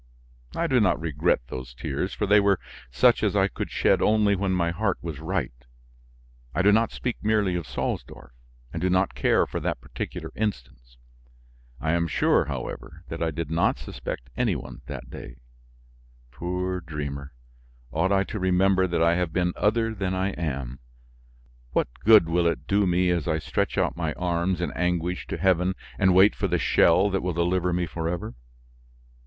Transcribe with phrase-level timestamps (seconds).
[0.55, 2.59] I do not regret those tears for they were
[2.89, 5.53] such as I could shed only when my heart was right;
[6.55, 8.31] I do not speak merely of Salsdorf,
[8.73, 10.97] and do not care for that particular instance.
[11.79, 15.35] I am sure, however, that I did not suspect any one that day.
[16.31, 17.33] Poor dreamer!
[17.91, 20.79] Ought I to remember that I have been other than I am?
[21.73, 25.37] What good will it do me as I stretch out my arms in anguish to
[25.37, 28.33] heaven and wait for the shell that will deliver me forever.